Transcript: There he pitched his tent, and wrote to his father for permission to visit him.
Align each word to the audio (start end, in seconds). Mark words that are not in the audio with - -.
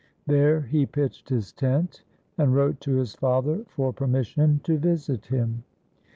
There 0.25 0.61
he 0.61 0.87
pitched 0.87 1.29
his 1.29 1.53
tent, 1.53 2.01
and 2.35 2.55
wrote 2.55 2.81
to 2.81 2.93
his 2.95 3.13
father 3.13 3.63
for 3.67 3.93
permission 3.93 4.59
to 4.63 4.79
visit 4.79 5.27
him. 5.27 5.63